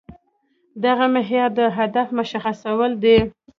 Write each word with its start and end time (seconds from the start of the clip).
دغه 0.85 1.05
معيار 1.15 1.49
د 1.57 1.59
هدف 1.77 2.07
مشخصول 2.19 2.91
دي. 3.03 3.17